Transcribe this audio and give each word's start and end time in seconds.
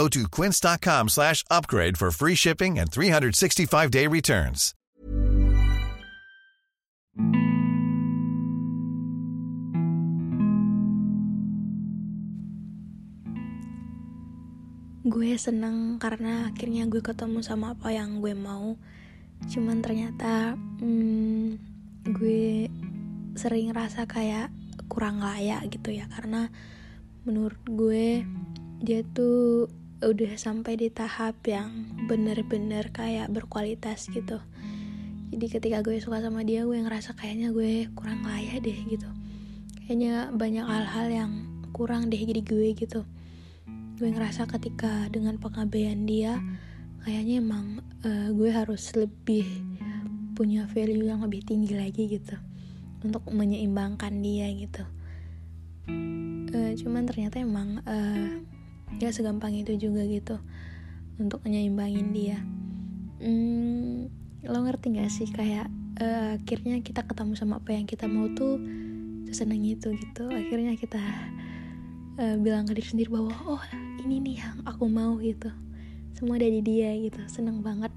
Go 0.00 0.08
to 0.08 0.24
quince.com 0.32 1.12
slash 1.12 1.44
upgrade 1.52 2.00
for 2.00 2.08
free 2.08 2.32
shipping 2.32 2.80
and 2.80 2.88
365-day 2.88 4.08
returns. 4.08 4.72
Gue 15.04 15.36
seneng 15.36 16.00
karena 16.00 16.48
akhirnya 16.48 16.88
gue 16.88 17.04
ketemu 17.04 17.44
sama 17.44 17.76
apa 17.76 17.92
yang 17.92 18.24
gue 18.24 18.32
mau. 18.32 18.80
Cuman 19.52 19.84
ternyata 19.84 20.56
hmm, 20.80 21.60
gue 22.08 22.72
sering 23.36 23.76
rasa 23.76 24.08
kayak 24.08 24.48
kurang 24.88 25.20
layak 25.20 25.68
gitu 25.68 25.92
ya 25.92 26.08
karena 26.08 26.48
menurut 27.28 27.60
gue 27.68 28.24
dia 28.80 29.04
tuh 29.12 29.68
udah 30.00 30.32
sampai 30.40 30.80
di 30.80 30.88
tahap 30.88 31.44
yang 31.44 31.92
bener-bener 32.08 32.88
kayak 32.88 33.28
berkualitas 33.28 34.08
gitu. 34.08 34.40
Jadi 35.30 35.46
ketika 35.46 35.78
gue 35.84 36.00
suka 36.00 36.24
sama 36.24 36.40
dia 36.42 36.64
gue 36.64 36.74
ngerasa 36.74 37.14
kayaknya 37.14 37.52
gue 37.52 37.86
kurang 37.92 38.24
layak 38.24 38.64
deh 38.64 38.80
gitu. 38.88 39.06
Kayaknya 39.84 40.32
banyak 40.32 40.66
hal-hal 40.66 41.06
yang 41.12 41.32
kurang 41.76 42.08
deh 42.08 42.18
jadi 42.18 42.40
gue 42.40 42.68
gitu. 42.74 43.04
Gue 44.00 44.08
ngerasa 44.08 44.48
ketika 44.48 45.06
dengan 45.12 45.36
pengabaian 45.36 46.08
dia 46.08 46.40
kayaknya 47.04 47.44
emang 47.44 47.84
uh, 48.02 48.32
gue 48.32 48.50
harus 48.50 48.90
lebih 48.96 49.44
punya 50.32 50.64
value 50.72 51.12
yang 51.12 51.20
lebih 51.20 51.44
tinggi 51.44 51.76
lagi 51.76 52.08
gitu. 52.08 52.40
Untuk 53.04 53.28
menyeimbangkan 53.28 54.16
dia 54.24 54.48
gitu. 54.56 54.84
Uh, 56.50 56.72
cuman 56.74 57.04
ternyata 57.06 57.38
emang 57.38 57.84
uh, 57.84 58.49
gak 58.98 59.14
segampang 59.14 59.54
itu 59.54 59.76
juga 59.78 60.02
gitu 60.08 60.40
untuk 61.20 61.44
menyeimbangin 61.46 62.10
dia. 62.10 62.38
Hmm, 63.20 64.08
lo 64.42 64.58
ngerti 64.64 64.96
gak 64.96 65.12
sih 65.12 65.28
kayak 65.28 65.68
uh, 66.00 66.40
akhirnya 66.40 66.80
kita 66.80 67.04
ketemu 67.04 67.36
sama 67.36 67.60
apa 67.60 67.76
yang 67.76 67.84
kita 67.84 68.08
mau 68.08 68.26
tuh 68.32 68.56
seneng 69.30 69.62
itu 69.62 69.92
gitu. 69.94 70.26
Akhirnya 70.26 70.74
kita 70.74 70.98
uh, 72.18 72.36
bilang 72.40 72.66
ke 72.66 72.74
diri 72.74 72.88
sendiri 72.88 73.10
bahwa 73.12 73.36
oh 73.46 73.62
ini 74.02 74.18
nih 74.18 74.36
yang 74.42 74.56
aku 74.64 74.88
mau 74.88 75.20
gitu. 75.20 75.52
Semua 76.16 76.40
dari 76.40 76.64
dia 76.64 76.90
gitu. 76.96 77.20
Seneng 77.28 77.60
banget 77.60 77.92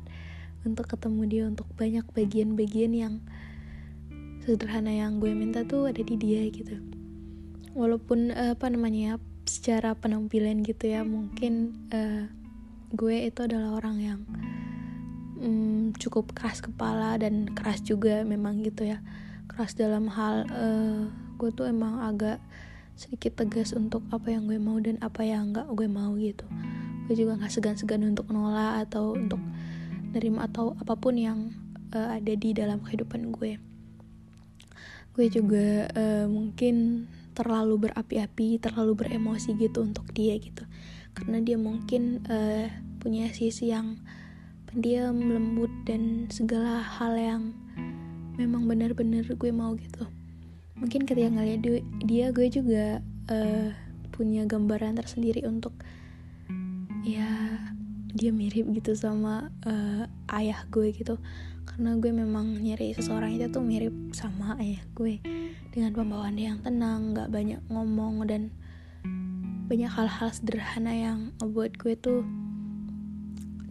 untuk 0.67 0.87
ketemu 0.87 1.21
dia 1.27 1.43
untuk 1.47 1.67
banyak 1.75 2.03
bagian-bagian 2.11 2.91
yang 2.91 3.13
sederhana 4.43 4.91
yang 4.91 5.23
gue 5.23 5.31
minta 5.31 5.63
tuh 5.63 5.87
ada 5.87 6.03
di 6.03 6.15
dia 6.19 6.43
gitu. 6.51 6.75
Walaupun 7.73 8.35
uh, 8.35 8.53
apa 8.53 8.67
namanya 8.67 9.17
secara 9.43 9.95
penampilan 9.95 10.63
gitu 10.63 10.91
ya 10.91 11.03
mungkin 11.03 11.75
uh, 11.91 12.27
gue 12.93 13.27
itu 13.27 13.43
adalah 13.43 13.81
orang 13.81 13.97
yang 13.99 14.19
um, 15.41 15.91
cukup 15.97 16.31
keras 16.31 16.63
kepala 16.63 17.19
dan 17.19 17.49
keras 17.51 17.83
juga 17.83 18.23
memang 18.23 18.63
gitu 18.63 18.87
ya. 18.87 19.03
Keras 19.51 19.75
dalam 19.75 20.07
hal 20.07 20.47
uh, 20.49 21.09
gue 21.35 21.49
tuh 21.51 21.67
emang 21.67 21.99
agak 22.05 22.39
sedikit 22.93 23.41
tegas 23.41 23.73
untuk 23.73 24.05
apa 24.13 24.29
yang 24.29 24.45
gue 24.45 24.61
mau 24.61 24.77
dan 24.77 25.01
apa 25.01 25.25
yang 25.25 25.51
enggak 25.51 25.67
gue 25.73 25.87
mau 25.89 26.13
gitu. 26.15 26.45
Gue 27.09 27.15
juga 27.19 27.35
nggak 27.41 27.51
segan-segan 27.51 28.05
untuk 28.07 28.31
nolak 28.31 28.87
atau 28.87 29.17
untuk 29.17 29.41
nerima 30.13 30.45
atau 30.47 30.77
apa 30.77 30.93
pun 30.95 31.17
yang 31.17 31.51
uh, 31.91 32.15
ada 32.15 32.33
di 32.37 32.53
dalam 32.53 32.79
kehidupan 32.85 33.33
gue. 33.33 33.57
Gue 35.13 35.25
juga 35.29 35.89
uh, 35.93 36.25
mungkin 36.29 37.05
terlalu 37.33 37.89
berapi-api, 37.89 38.61
terlalu 38.61 39.05
beremosi 39.05 39.57
gitu 39.57 39.83
untuk 39.83 40.07
dia 40.13 40.37
gitu. 40.37 40.63
Karena 41.13 41.41
dia 41.41 41.57
mungkin 41.57 42.25
uh, 42.29 42.69
punya 43.01 43.29
sisi 43.33 43.69
yang 43.73 43.99
pendiam, 44.69 45.17
lembut 45.17 45.69
dan 45.85 46.29
segala 46.33 46.81
hal 46.81 47.13
yang 47.13 47.43
memang 48.37 48.65
benar-benar 48.65 49.25
gue 49.25 49.51
mau 49.53 49.73
gitu. 49.77 50.09
Mungkin 50.77 51.05
ketika 51.05 51.29
ngeliat 51.29 51.61
dia, 52.01 52.33
gue 52.33 52.47
juga 52.49 53.01
uh, 53.29 53.69
punya 54.13 54.45
gambaran 54.45 54.97
tersendiri 54.97 55.45
untuk 55.45 55.73
ya 57.03 57.59
dia 58.13 58.29
mirip 58.29 58.69
gitu 58.77 58.93
sama 58.93 59.49
uh, 59.65 60.05
ayah 60.37 60.63
gue 60.69 60.93
gitu 60.93 61.17
karena 61.65 61.97
gue 61.97 62.11
memang 62.13 62.61
nyari 62.61 62.93
seseorang 62.93 63.33
itu 63.33 63.49
tuh 63.49 63.65
mirip 63.65 63.91
sama 64.13 64.53
ayah 64.61 64.79
gue 64.93 65.17
dengan 65.73 65.89
pembawaan 65.89 66.37
yang 66.37 66.61
tenang 66.61 67.17
nggak 67.17 67.33
banyak 67.33 67.57
ngomong 67.65 68.21
dan 68.29 68.53
banyak 69.65 69.89
hal-hal 69.89 70.29
sederhana 70.29 70.93
yang 70.93 71.19
buat 71.41 71.73
gue 71.81 71.97
tuh 71.97 72.21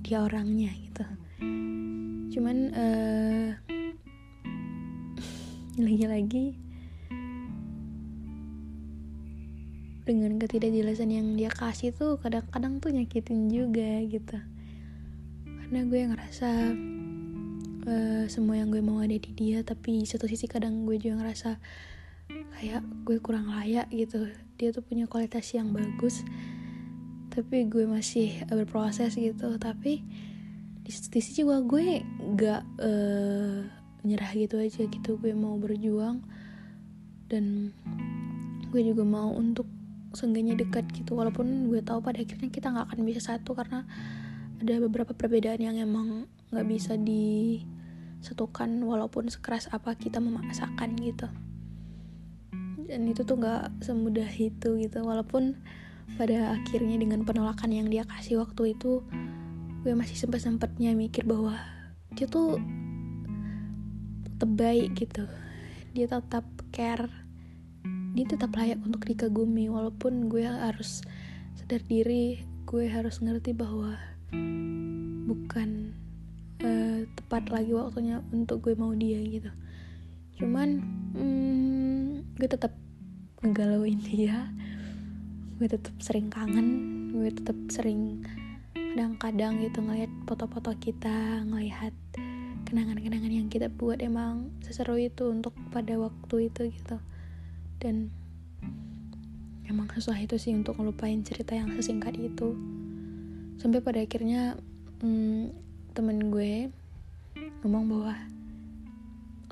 dia 0.03 0.27
orangnya 0.27 0.75
gitu. 0.83 1.07
Cuman 2.35 2.75
uh, 2.75 3.55
lagi-lagi 5.87 6.59
dengan 10.03 10.43
ketidakjelasan 10.43 11.15
yang 11.15 11.39
dia 11.39 11.55
kasih 11.55 11.95
tuh 11.95 12.19
kadang-kadang 12.19 12.83
tuh 12.83 12.91
nyakitin 12.91 13.47
juga 13.47 14.03
gitu. 14.11 14.43
Karena 15.47 15.87
gue 15.87 16.01
ngerasa 16.11 16.51
uh, 17.87 18.25
semua 18.27 18.59
yang 18.59 18.75
gue 18.75 18.83
mau 18.83 18.99
ada 18.99 19.15
di 19.15 19.31
dia 19.39 19.63
tapi 19.63 20.03
satu 20.03 20.27
sisi 20.27 20.51
kadang 20.51 20.83
gue 20.83 20.99
juga 20.99 21.23
ngerasa 21.23 21.63
kayak 22.59 22.83
gue 23.03 23.19
kurang 23.19 23.51
layak 23.51 23.91
gitu. 23.91 24.31
Dia 24.61 24.71
tuh 24.71 24.85
punya 24.85 25.11
kualitas 25.11 25.47
yang 25.57 25.75
bagus 25.75 26.23
tapi 27.33 27.65
gue 27.65 27.89
masih 27.89 28.45
berproses 28.47 29.17
gitu. 29.17 29.57
Tapi 29.57 30.05
di 30.83 30.91
sisi 30.93 31.43
juga 31.43 31.65
gue 31.65 32.05
gak 32.37 32.63
uh, 32.81 33.65
nyerah 34.05 34.33
gitu 34.37 34.61
aja 34.61 34.85
gitu. 34.85 35.17
Gue 35.19 35.33
mau 35.33 35.57
berjuang 35.57 36.21
dan 37.33 37.73
gue 38.69 38.83
juga 38.85 39.03
mau 39.03 39.33
untuk 39.33 39.67
seenggaknya 40.13 40.55
dekat 40.61 40.87
gitu. 40.93 41.17
Walaupun 41.17 41.73
gue 41.73 41.81
tahu 41.81 42.05
pada 42.05 42.21
akhirnya 42.21 42.53
kita 42.53 42.69
nggak 42.69 42.87
akan 42.93 43.01
bisa 43.03 43.21
satu 43.35 43.57
karena 43.57 43.83
ada 44.63 44.79
beberapa 44.79 45.11
perbedaan 45.11 45.59
yang 45.59 45.75
emang 45.75 46.31
nggak 46.55 46.69
bisa 46.69 46.95
disatukan 47.01 48.69
walaupun 48.85 49.27
sekeras 49.33 49.67
apa 49.73 49.97
kita 49.99 50.23
memaksakan 50.23 50.95
gitu 51.01 51.27
dan 52.93 53.09
itu 53.09 53.25
tuh 53.25 53.41
nggak 53.41 53.81
semudah 53.81 54.29
itu 54.37 54.77
gitu. 54.77 54.99
Walaupun 55.01 55.57
pada 56.21 56.61
akhirnya 56.61 57.01
dengan 57.01 57.25
penolakan 57.25 57.73
yang 57.73 57.89
dia 57.89 58.05
kasih 58.05 58.45
waktu 58.45 58.77
itu 58.77 59.01
gue 59.81 59.97
masih 59.97 60.15
sempat 60.21 60.45
sempatnya 60.45 60.93
mikir 60.93 61.25
bahwa 61.25 61.57
dia 62.13 62.29
tuh 62.29 62.61
tetap 64.29 64.51
baik 64.53 64.93
gitu. 64.93 65.25
Dia 65.97 66.05
tetap 66.05 66.45
care. 66.69 67.09
Dia 68.13 68.29
tetap 68.29 68.53
layak 68.53 68.85
untuk 68.85 69.09
dikagumi. 69.09 69.73
Walaupun 69.73 70.29
gue 70.29 70.45
harus 70.45 71.01
sadar 71.57 71.81
diri 71.89 72.45
gue 72.69 72.85
harus 72.93 73.25
ngerti 73.25 73.57
bahwa 73.57 73.97
bukan 75.25 75.97
uh, 76.61 77.09
tepat 77.17 77.49
lagi 77.49 77.73
waktunya 77.73 78.21
untuk 78.37 78.69
gue 78.69 78.77
mau 78.77 78.93
dia 78.93 79.17
gitu. 79.25 79.49
Cuman 80.37 80.69
hmm, 81.17 82.37
gue 82.37 82.49
tetap 82.49 82.82
ngegalauin 83.43 83.99
dia. 83.99 84.47
Gue 85.59 85.67
tetap 85.67 85.95
sering 85.99 86.31
kangen 86.31 86.69
gue 87.13 87.29
tetap 87.29 87.59
sering 87.69 88.25
kadang-kadang 88.73 89.61
gitu 89.61 89.85
ngeliat 89.85 90.11
foto-foto 90.25 90.73
kita 90.81 91.45
ngelihat 91.45 91.93
kenangan-kenangan 92.65 93.29
yang 93.29 93.49
kita 93.53 93.69
buat 93.69 94.01
emang 94.01 94.49
seseru 94.65 94.97
itu 94.97 95.29
untuk 95.29 95.53
pada 95.69 95.99
waktu 96.01 96.49
itu 96.49 96.73
gitu. 96.73 96.97
Dan 97.83 98.09
emang 99.69 99.91
susah 99.93 100.17
itu 100.17 100.41
sih 100.41 100.57
untuk 100.57 100.81
ngelupain 100.81 101.21
cerita 101.21 101.53
yang 101.53 101.69
sesingkat 101.77 102.17
itu. 102.17 102.57
Sampai 103.61 103.85
pada 103.85 104.01
akhirnya 104.01 104.57
hmm, 105.05 105.53
temen 105.93 106.33
gue 106.33 106.73
ngomong 107.63 107.85
bahwa 107.93 108.15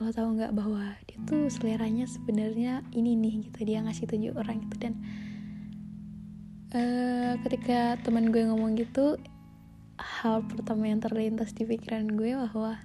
lo 0.01 0.09
tau 0.17 0.33
nggak 0.33 0.57
bahwa 0.57 0.97
tuh 1.27 1.51
seleranya 1.53 2.07
sebenarnya 2.07 2.85
ini 2.93 3.17
nih 3.17 3.51
gitu 3.51 3.67
dia 3.67 3.83
ngasih 3.85 4.07
tunjuk 4.09 4.35
orang 4.37 4.63
itu 4.65 4.75
dan 4.79 4.95
uh, 6.77 7.35
ketika 7.45 7.99
teman 8.05 8.31
gue 8.31 8.47
ngomong 8.47 8.79
gitu 8.79 9.19
hal 10.01 10.45
pertama 10.49 10.89
yang 10.89 11.01
terlintas 11.03 11.53
di 11.53 11.69
pikiran 11.69 12.09
gue 12.17 12.33
bahwa 12.37 12.81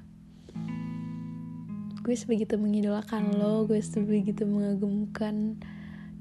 gue 2.05 2.15
sebegitu 2.15 2.59
mengidolakan 2.61 3.33
lo 3.33 3.65
gue 3.65 3.81
sebegitu 3.81 4.45
mengagumkan 4.45 5.57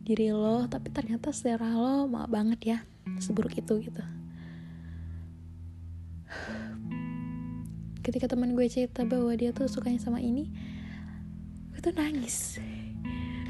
diri 0.05 0.33
lo 0.33 0.65
tapi 0.69 0.89
ternyata 0.93 1.33
selera 1.33 1.73
lo 1.77 2.09
maaf 2.09 2.29
banget 2.33 2.61
ya 2.65 2.79
seburuk 3.21 3.53
itu 3.57 3.75
gitu. 3.85 4.03
Ketika 8.05 8.29
teman 8.29 8.57
gue 8.57 8.67
cerita 8.69 9.05
bahwa 9.05 9.33
dia 9.37 9.53
tuh 9.53 9.69
sukanya 9.69 10.01
sama 10.01 10.21
ini 10.21 10.49
tuh 11.85 11.93
nangis. 11.93 12.57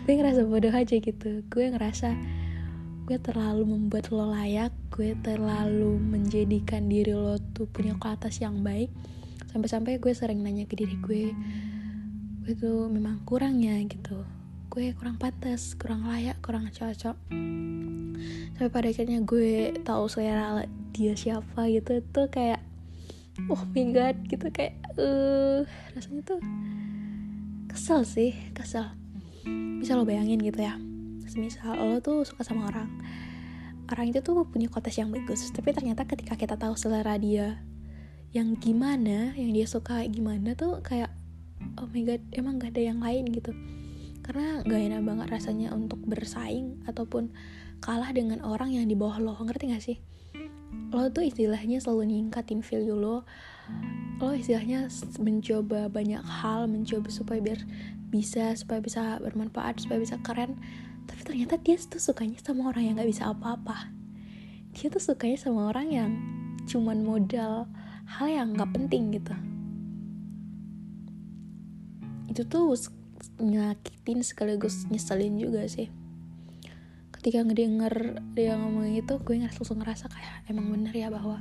Gue 0.02 0.18
ngerasa 0.18 0.42
bodoh 0.42 0.74
aja 0.74 0.98
gitu. 0.98 1.46
Gue 1.46 1.70
ngerasa 1.70 2.18
gue 3.06 3.14
terlalu 3.22 3.62
membuat 3.62 4.10
lo 4.10 4.26
layak 4.26 4.74
gue 4.90 5.14
terlalu 5.22 6.02
menjadikan 6.02 6.90
diri 6.90 7.14
lo 7.14 7.38
tuh 7.54 7.70
punya 7.70 7.94
kualitas 7.94 8.42
yang 8.42 8.66
baik. 8.66 8.90
Sampai-sampai 9.54 10.02
gue 10.02 10.10
sering 10.10 10.42
nanya 10.42 10.66
ke 10.66 10.74
diri 10.74 10.98
gue 10.98 11.30
gue 12.42 12.54
tuh 12.58 12.90
memang 12.90 13.22
kurang 13.22 13.62
ya 13.62 13.78
gitu. 13.86 14.26
Gue 14.66 14.90
kurang 14.98 15.14
pantas 15.14 15.78
kurang 15.78 16.10
layak 16.10 16.42
kurang 16.42 16.66
cocok. 16.74 17.14
Sampai 18.58 18.70
pada 18.74 18.90
akhirnya 18.90 19.22
gue 19.22 19.78
tahu 19.86 20.10
selera 20.10 20.66
dia 20.90 21.14
siapa 21.14 21.70
gitu 21.70 22.02
tuh 22.10 22.26
kayak 22.26 22.58
oh 23.46 23.62
my 23.70 23.94
god 23.94 24.18
gitu 24.26 24.50
kayak 24.50 24.74
uh, 24.98 25.62
rasanya 25.94 26.22
tuh 26.34 26.40
kesel 27.74 28.06
sih 28.06 28.30
kesel. 28.54 28.86
Bisa 29.82 29.98
lo 29.98 30.06
bayangin 30.06 30.38
gitu 30.38 30.62
ya. 30.62 30.78
Misal 31.34 31.74
lo 31.74 31.98
tuh 31.98 32.22
suka 32.22 32.46
sama 32.46 32.70
orang. 32.70 32.86
Orang 33.90 34.14
itu 34.14 34.22
tuh 34.22 34.46
punya 34.46 34.70
kotes 34.70 34.94
yang 34.96 35.10
bagus 35.10 35.50
tapi 35.50 35.74
ternyata 35.74 36.06
ketika 36.06 36.38
kita 36.38 36.54
tahu 36.54 36.78
selera 36.78 37.18
dia 37.18 37.58
yang 38.30 38.54
gimana 38.56 39.34
yang 39.34 39.50
dia 39.50 39.66
suka 39.66 40.06
gimana 40.06 40.54
tuh 40.54 40.80
kayak 40.86 41.10
oh 41.76 41.90
my 41.90 42.02
god 42.06 42.22
emang 42.30 42.62
gak 42.62 42.78
ada 42.78 42.94
yang 42.94 43.02
lain 43.02 43.26
gitu. 43.34 43.50
Karena 44.22 44.62
gak 44.62 44.80
enak 44.80 45.02
banget 45.02 45.26
rasanya 45.34 45.74
untuk 45.74 45.98
bersaing 46.06 46.86
ataupun 46.86 47.34
kalah 47.82 48.14
dengan 48.14 48.38
orang 48.46 48.70
yang 48.70 48.86
di 48.86 48.94
bawah 48.94 49.18
lo 49.18 49.34
ngerti 49.34 49.74
gak 49.74 49.82
sih 49.82 49.98
lo 50.94 51.10
tuh 51.10 51.26
istilahnya 51.26 51.82
selalu 51.82 52.14
ningkatin 52.14 52.62
value 52.62 52.94
lo 52.94 53.26
lo 54.22 54.30
istilahnya 54.30 54.86
mencoba 55.18 55.90
banyak 55.90 56.22
hal 56.22 56.70
mencoba 56.70 57.10
supaya 57.10 57.42
biar 57.42 57.60
bisa 58.14 58.54
supaya 58.54 58.78
bisa 58.78 59.18
bermanfaat 59.18 59.82
supaya 59.82 59.98
bisa 59.98 60.22
keren. 60.22 60.54
Tapi 61.10 61.20
ternyata 61.26 61.58
dia 61.58 61.74
tuh 61.76 61.98
sukanya 61.98 62.38
sama 62.38 62.70
orang 62.70 62.86
yang 62.86 62.94
nggak 62.94 63.10
bisa 63.10 63.34
apa-apa. 63.34 63.90
Dia 64.70 64.86
tuh 64.86 65.02
sukanya 65.02 65.34
sama 65.34 65.74
orang 65.74 65.90
yang 65.90 66.10
cuman 66.70 67.02
modal 67.02 67.66
hal 68.06 68.26
yang 68.30 68.54
nggak 68.54 68.70
penting 68.70 69.18
gitu. 69.18 69.34
Itu 72.30 72.46
tuh 72.46 72.78
nyakitin 73.42 74.22
sekaligus 74.22 74.86
nyeselin 74.88 75.34
juga 75.40 75.66
sih 75.66 75.90
ketika 77.24 77.40
ngedenger 77.40 78.20
dia 78.36 78.52
ngomong 78.52 79.00
itu 79.00 79.16
gue 79.16 79.40
langsung 79.40 79.80
ngerasa 79.80 80.12
kayak 80.12 80.44
emang 80.52 80.68
bener 80.68 80.92
ya 80.92 81.08
bahwa 81.08 81.40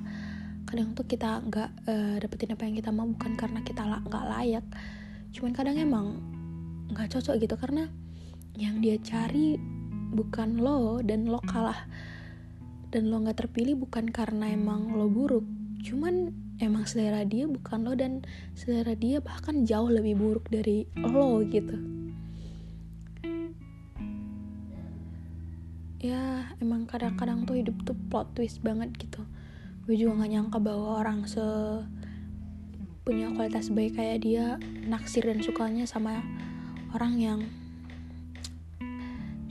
kadang 0.63 0.95
tuh 0.95 1.03
kita 1.03 1.43
nggak 1.43 1.69
uh, 1.91 2.15
dapetin 2.23 2.55
apa 2.55 2.63
yang 2.63 2.79
kita 2.79 2.87
mau 2.95 3.03
bukan 3.03 3.35
karena 3.35 3.59
kita 3.67 3.83
nggak 3.83 4.25
layak. 4.31 4.63
Cuman 5.35 5.51
kadang 5.51 5.75
emang 5.75 6.23
nggak 6.87 7.11
cocok 7.11 7.35
gitu 7.35 7.59
karena 7.59 7.91
yang 8.55 8.79
dia 8.79 8.95
cari 9.03 9.59
bukan 10.15 10.63
lo 10.63 11.03
dan 11.03 11.27
lo 11.27 11.43
kalah. 11.43 11.83
Dan 12.87 13.11
lo 13.11 13.19
nggak 13.19 13.43
terpilih 13.43 13.75
bukan 13.75 14.07
karena 14.07 14.55
emang 14.55 14.95
lo 14.95 15.11
buruk 15.11 15.43
cuman 15.83 16.31
emang 16.63 16.87
selera 16.87 17.27
dia 17.27 17.43
bukan 17.43 17.83
lo 17.83 17.91
dan 17.91 18.23
selera 18.55 18.95
dia 18.95 19.19
bahkan 19.19 19.67
jauh 19.67 19.91
lebih 19.91 20.15
buruk 20.15 20.47
dari 20.47 20.87
lo 20.95 21.43
gitu 21.43 22.02
ya 26.03 26.51
emang 26.59 26.83
kadang-kadang 26.83 27.47
tuh 27.47 27.55
hidup 27.55 27.79
tuh 27.87 27.95
plot 28.11 28.35
twist 28.35 28.59
banget 28.59 28.91
gitu. 28.99 29.23
Gue 29.87 29.95
juga 29.95 30.19
gak 30.19 30.31
nyangka 30.35 30.59
bahwa 30.59 30.99
orang 30.99 31.23
se 31.23 31.39
punya 33.07 33.31
kualitas 33.31 33.71
baik 33.71 33.95
kayak 33.95 34.23
dia 34.23 34.59
naksir 34.87 35.27
dan 35.27 35.39
sukanya 35.43 35.83
sama 35.83 36.23
orang 36.95 37.19
yang 37.19 37.39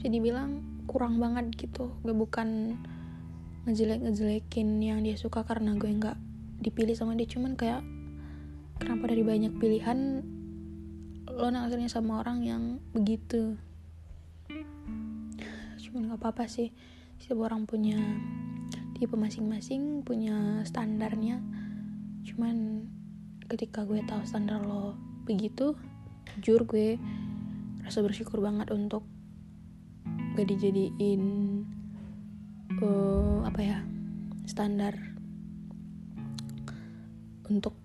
jadi 0.05 0.17
bilang 0.21 0.61
kurang 0.85 1.17
banget 1.17 1.49
gitu. 1.57 1.89
Gue 2.05 2.13
bukan 2.13 2.77
ngejelek 3.65 4.05
ngejelekin 4.05 4.77
yang 4.77 5.01
dia 5.01 5.17
suka 5.17 5.41
karena 5.41 5.73
gue 5.73 5.89
nggak 5.89 6.17
dipilih 6.61 6.93
sama 6.93 7.17
dia. 7.17 7.25
Cuman 7.25 7.57
kayak 7.57 7.81
kenapa 8.77 9.09
dari 9.09 9.25
banyak 9.25 9.57
pilihan 9.57 10.21
lo 11.33 11.49
naksirnya 11.49 11.89
sama 11.89 12.21
orang 12.21 12.45
yang 12.45 12.63
begitu 12.93 13.57
cuman 15.93 16.09
nggak 16.09 16.25
apa-apa 16.25 16.49
sih. 16.49 16.73
Setiap 17.21 17.45
orang 17.45 17.69
punya 17.69 18.01
tipe 18.97 19.13
masing-masing 19.13 20.01
punya 20.01 20.65
standarnya. 20.65 21.37
Cuman 22.25 22.89
ketika 23.45 23.85
gue 23.85 24.01
tahu 24.09 24.25
standar 24.25 24.65
lo 24.65 24.97
begitu 25.29 25.77
jujur 26.41 26.65
gue 26.65 26.97
rasa 27.85 28.01
bersyukur 28.01 28.41
banget 28.41 28.73
untuk 28.73 29.05
gak 30.33 30.49
dijadiin 30.49 31.21
uh, 32.81 33.45
apa 33.45 33.61
ya 33.61 33.77
standar 34.49 34.97
untuk 37.45 37.77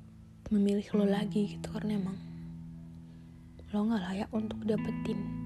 memilih 0.49 0.88
lo 0.96 1.04
lagi 1.04 1.61
gitu. 1.61 1.69
Karena 1.69 2.00
emang 2.00 2.16
lo 3.69 3.84
nggak 3.84 4.00
layak 4.00 4.31
untuk 4.32 4.64
dapetin 4.64 5.38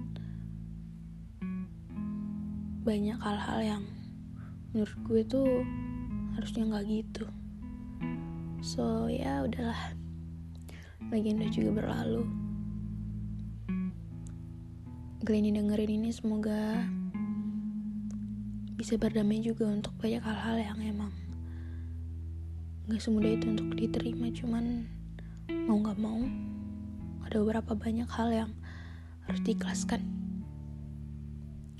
banyak 2.82 3.14
hal-hal 3.23 3.61
yang 3.62 3.84
menurut 4.75 4.99
gue 5.06 5.23
tuh 5.23 5.49
harusnya 6.34 6.67
nggak 6.67 6.84
gitu. 6.90 7.25
So 8.58 9.06
ya 9.06 9.46
udahlah. 9.46 9.94
Legenda 11.14 11.46
juga 11.46 11.79
berlalu. 11.79 12.26
Kalian 15.23 15.62
dengerin 15.62 16.02
ini 16.02 16.11
semoga 16.11 16.82
bisa 18.75 18.99
berdamai 18.99 19.38
juga 19.38 19.70
untuk 19.70 19.94
banyak 20.02 20.19
hal-hal 20.19 20.58
yang 20.58 20.79
emang 20.82 21.14
gak 22.90 22.99
semudah 22.99 23.31
itu 23.31 23.46
untuk 23.46 23.79
diterima. 23.79 24.26
Cuman 24.34 24.90
mau 25.70 25.79
gak 25.79 26.02
mau 26.02 26.19
ada 27.23 27.38
beberapa 27.38 27.79
banyak 27.79 28.11
hal 28.11 28.29
yang 28.34 28.50
harus 29.31 29.39
diikhlaskan 29.46 30.21